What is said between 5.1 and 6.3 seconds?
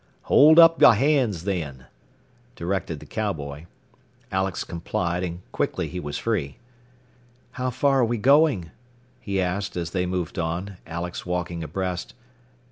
and quickly he was